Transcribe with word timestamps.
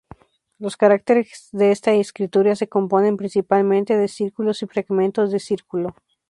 Los 0.57 0.77
caracteres 0.77 1.49
de 1.51 1.71
esta 1.71 1.91
escritura 1.93 2.55
'se 2.55 2.67
componen 2.67 3.17
principalmente 3.17 3.95
de 3.95 4.07
círculos 4.07 4.63
y 4.63 4.65
fragmentos 4.65 5.31
de 5.31 5.37
círculo'. 5.37 5.93